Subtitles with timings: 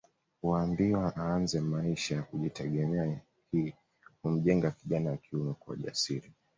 [0.41, 3.19] Huambiwa aanze maisha ya kujitegemea
[3.51, 3.73] hii
[4.23, 6.31] humjenga kijana wa kiume kuwa jasiri